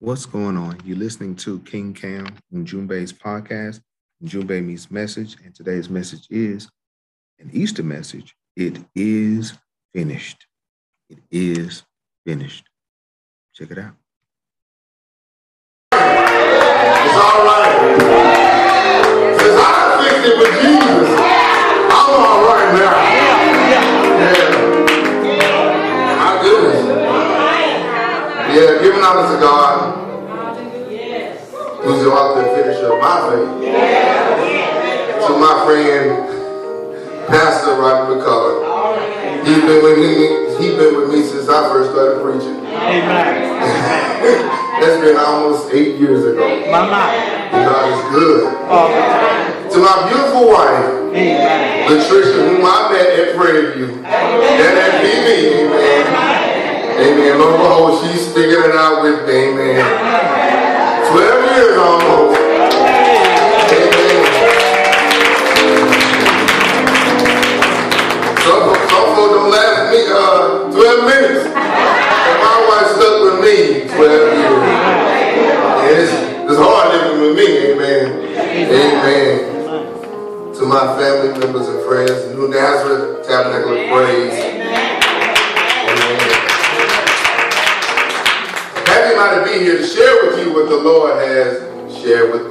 [0.00, 0.78] What's going on?
[0.84, 3.80] You're listening to King Cam and Junbei's podcast,
[4.24, 6.70] Junbei Meets Message, and today's message is
[7.40, 8.36] an Easter message.
[8.54, 9.54] It is
[9.92, 10.46] finished.
[11.10, 11.82] It is
[12.24, 12.68] finished.
[13.52, 13.96] Check it out.
[15.90, 17.96] It's all right.
[19.32, 21.10] Because I fixed it with Jesus.
[21.90, 23.17] I'm all right now.
[28.58, 29.94] Yeah, giving honor to God.
[31.78, 33.54] Who's the author and finisher of my faith.
[35.22, 36.26] To my friend,
[37.28, 39.46] Pastor Rodney McCullough.
[39.46, 42.58] He's been with me, he's been with me since I first started preaching.
[42.66, 43.62] Amen.
[44.82, 46.42] That's been almost eight years ago.
[46.68, 47.14] Mama.
[47.52, 48.54] God is good.
[48.66, 49.70] All the time.
[49.70, 51.88] To my beautiful wife, Amen.
[51.88, 54.02] Latricia, whom I met at Prairie View.
[54.02, 55.97] And that be me, amen.
[57.08, 57.38] Amen.
[57.38, 60.37] Lo and behold, she's sticking it out with me, amen.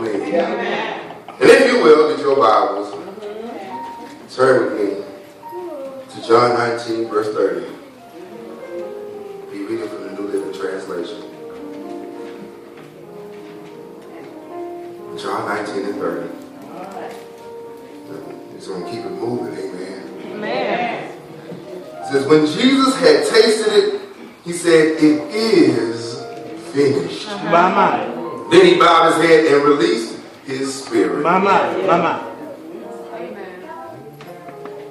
[0.00, 0.34] With me.
[0.34, 2.90] And if you will, get your Bibles,
[4.34, 4.86] turn with me
[6.14, 7.66] to John 19, verse 30.
[9.50, 11.22] Be reading from the New Living Translation.
[15.18, 16.28] John 19 and 30.
[18.54, 20.00] He's going to keep it moving, amen.
[22.00, 24.00] It says, when Jesus had tasted it,
[24.44, 26.20] he said, it is
[26.72, 27.28] finished.
[27.28, 28.13] Mama.
[28.54, 30.14] Then he bowed his head and released
[30.46, 31.24] his spirit.
[31.24, 31.74] Mama.
[31.84, 32.30] Mama.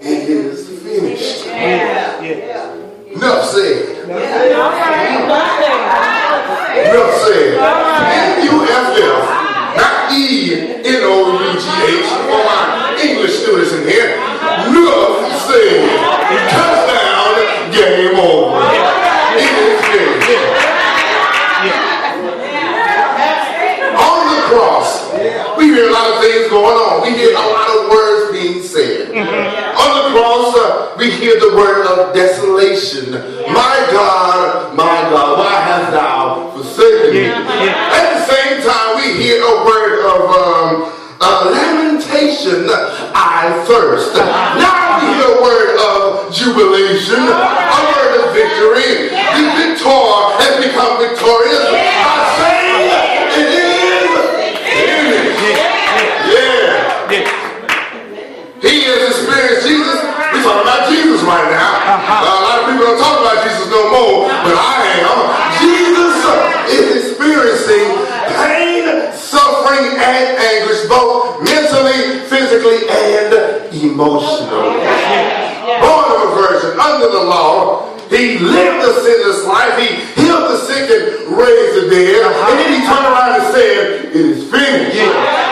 [0.00, 1.44] It is finished.
[1.46, 2.22] Yes.
[2.22, 3.16] Yes.
[3.16, 3.98] Enough said.
[4.06, 4.74] Enough
[7.26, 7.58] said.
[8.38, 9.26] N-U-F-F,
[9.76, 14.14] not E-N-O-U-G-H, for my English students in here.
[14.14, 15.82] Enough said.
[16.54, 17.34] Touchdown,
[17.74, 18.62] game over.
[19.34, 20.46] It is finished.
[23.98, 24.90] On the cross,
[25.58, 27.02] we hear a lot of things going on.
[27.02, 29.10] We hear a lot of words being said.
[29.10, 33.12] On the cross, uh, we hear the word of desolation.
[33.12, 37.26] My God, my God, why hast thou forsaken me?
[37.26, 42.66] At the same time, we hear a word of um, uh, lamentation.
[43.14, 44.14] I thirst.
[44.58, 46.87] Now we hear a word of jubilation,
[72.58, 74.78] physically, and emotionally.
[75.80, 79.78] Born of a virgin, under the law, he lived a sinless life.
[79.78, 82.24] He healed the sick and raised the dead.
[82.24, 82.50] Uh-huh.
[82.50, 85.47] And then he turned around and said, It is finished.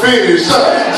[0.00, 0.89] finished.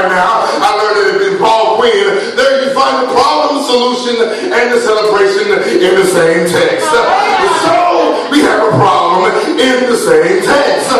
[0.00, 0.48] right now.
[0.48, 2.36] I learned it in Paul Quinn.
[2.36, 4.16] There you find the problem, the solution,
[4.48, 6.86] and the celebration in the same text.
[6.88, 10.90] So we have a problem in the same text.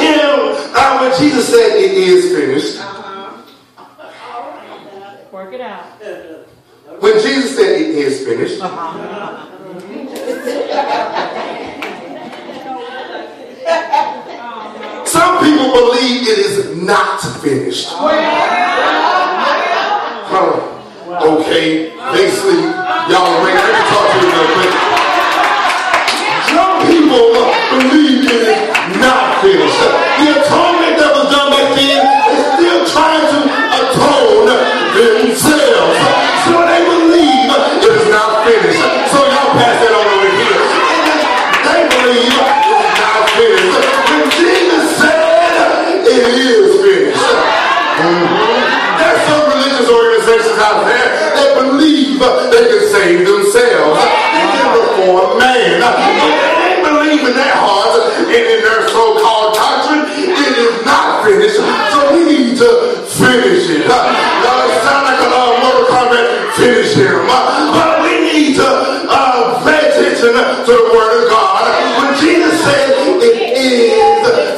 [0.00, 0.20] In,
[0.76, 2.78] uh, when Jesus said it is finished.
[2.80, 3.42] Uh-huh.
[5.32, 5.84] Work it out.
[7.00, 8.60] When Jesus said it is finished.
[8.60, 9.46] Uh-huh.
[15.72, 17.88] Believe it is not finished.
[20.30, 20.70] Huh.
[21.22, 21.90] Okay,
[22.30, 22.64] sleep.
[23.10, 23.54] Y'all wait.
[23.54, 24.72] Let me talk to you real quick.
[26.50, 27.26] Some people
[27.70, 28.60] believe it is
[29.00, 29.80] not finished.
[30.20, 30.34] The
[50.70, 53.98] out there that believe they can save themselves.
[53.98, 55.82] They can reform man.
[55.82, 55.98] But
[56.62, 60.06] they believe in their hearts and in their so-called doctrine.
[60.14, 61.58] It is not finished.
[61.58, 62.70] So we need to
[63.18, 63.90] finish it.
[63.90, 67.26] Now it sounds like a uh, Mortal Kombat finish him.
[67.26, 68.70] But we need to
[69.10, 71.66] uh, pay attention to the word of God.
[71.98, 73.90] When Jesus said it is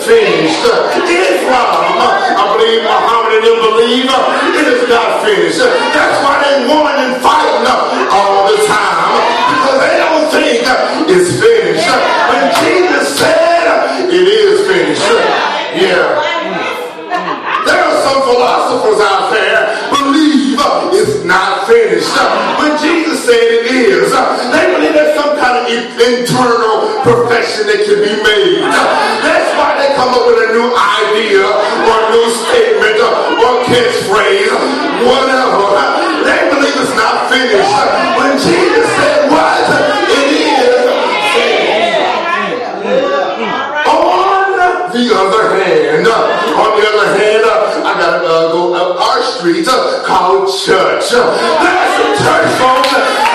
[0.05, 0.61] finished.
[1.09, 1.97] Islam,
[2.37, 4.11] I believe Muhammad and them believe
[4.61, 6.02] it is not finished.
[27.53, 28.65] Perfection that can be made.
[29.21, 34.53] That's why they come up with a new idea or a new statement or catchphrase,
[35.05, 35.77] whatever.
[36.25, 37.77] They believe it's not finished.
[38.17, 39.61] When Jesus said what?
[40.09, 40.81] It is
[43.93, 47.43] on the other hand, on the other hand,
[47.85, 51.11] I gotta uh, go up our street uh, called church.
[51.11, 53.32] There's some church folks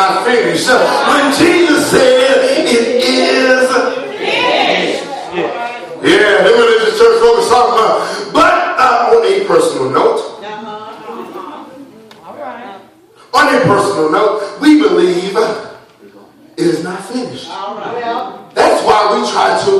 [0.00, 0.66] not finished.
[0.68, 3.70] When Jesus said it is
[6.02, 8.32] Yeah, the religious church folks talking about.
[8.32, 10.20] But uh, on a personal note,
[12.24, 12.80] All right.
[13.34, 15.76] on a personal note, we believe it
[16.56, 17.48] is not finished.
[18.54, 19.74] That's why we try to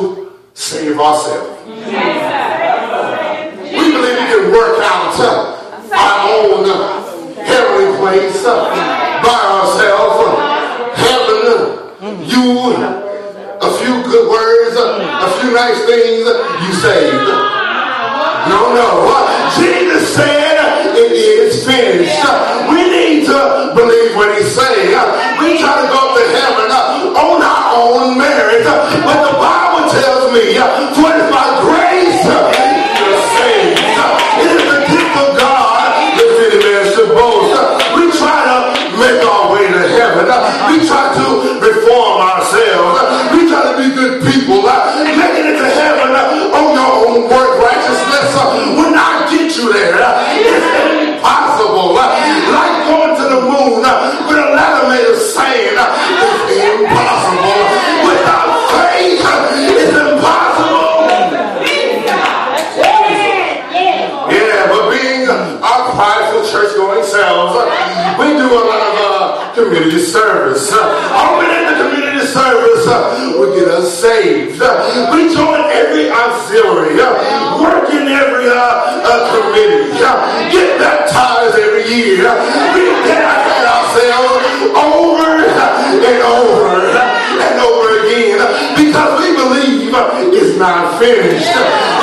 [0.55, 1.65] save ourselves.
[1.67, 1.73] We
[3.97, 5.57] believe we can work out uh,
[5.97, 6.77] our own uh,
[7.43, 8.69] heavenly place uh,
[9.25, 10.17] by ourselves.
[10.21, 10.31] Uh,
[10.95, 11.41] heaven,
[12.69, 17.25] a few good words, a few nice things, you saved.
[18.53, 19.09] No, no.
[19.57, 22.21] Jesus said it is finished.
[22.69, 24.77] We need to believe what he said.
[25.41, 26.69] We try to go up to heaven
[27.17, 28.65] on our own merit.
[28.65, 30.57] But the Bible tells me,
[30.97, 31.60] for it is by
[91.01, 91.49] finished.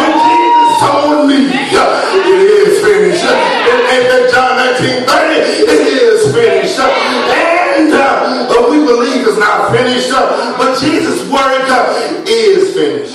[0.02, 3.30] When Jesus told me it is finished.
[3.70, 6.80] In, in John 19 30, it is finished.
[6.82, 13.14] And uh, we believe it's not finished, but Jesus' word uh, is finished.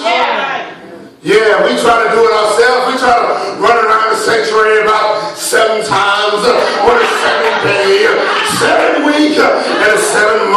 [1.23, 2.83] Yeah, we try to do it ourselves.
[2.91, 8.07] We try to run around the sanctuary about seven times uh, What a seven day,
[8.07, 8.15] uh,
[8.59, 10.52] seven week, and a seven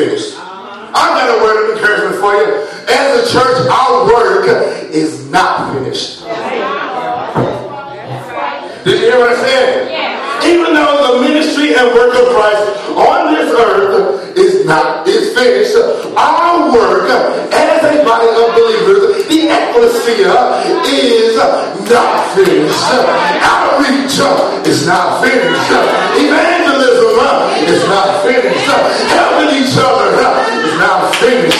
[0.00, 0.34] finished.
[0.40, 2.64] I've got a word of encouragement for you.
[2.88, 4.48] As a church, our work
[4.88, 6.24] is not finished.
[8.84, 9.92] Did you hear what I said?
[10.48, 12.64] Even though the ministry and work of Christ
[12.96, 15.76] on this earth is not is finished,
[16.16, 17.10] our work
[17.52, 21.36] as a body of believers, the ecclesia, is
[21.92, 22.88] not finished.
[23.44, 24.16] Outreach
[24.66, 25.70] is not finished.
[26.16, 27.20] Evangelism
[27.68, 29.49] is not finished.
[29.80, 30.12] Southern
[30.66, 31.59] is now finished.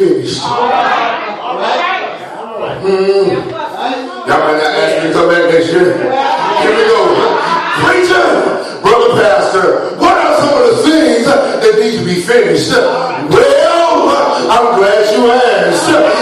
[0.00, 0.40] finished.
[0.40, 1.36] All right.
[1.44, 2.24] All right.
[2.38, 2.78] All right.
[2.80, 3.36] Mm.
[4.24, 5.92] Y'all might not ask me to come back next year.
[5.92, 7.00] Here we go.
[7.84, 12.70] Preacher, brother pastor, what are some of the things that need to be finished?
[12.70, 14.08] Well,
[14.48, 16.19] I'm glad you asked.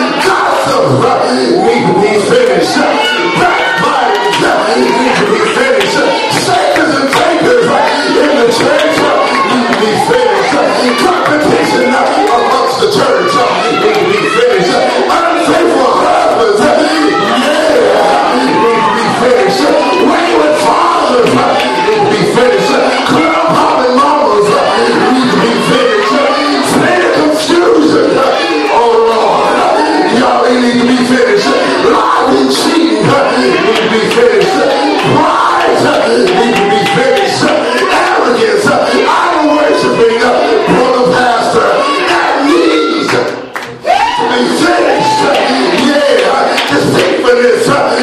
[47.38, 47.97] liderança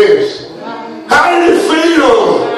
[0.00, 2.48] How did it feel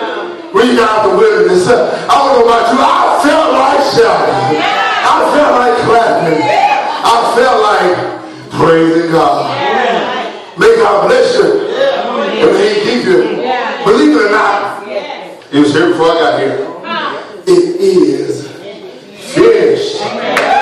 [0.52, 1.66] when you got out the wilderness?
[1.66, 1.70] I
[2.06, 2.78] don't know about you.
[2.78, 4.62] I felt like shouting.
[5.02, 6.38] I felt like clapping.
[6.38, 7.98] I felt like
[8.52, 9.50] praising God.
[10.56, 11.48] May God bless you.
[12.46, 13.18] But he keep you.
[13.86, 16.58] Believe it or not, it was here before I got here.
[17.48, 18.46] It is
[19.34, 20.61] finished.